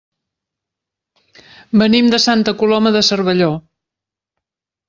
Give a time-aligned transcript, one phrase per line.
[1.83, 3.55] Venim de Santa Coloma de Cervelló.